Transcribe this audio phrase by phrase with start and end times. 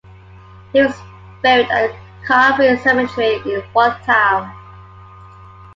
[0.73, 0.95] He is
[1.43, 1.95] buried at
[2.25, 4.51] Calvary Cemetery in Waltham.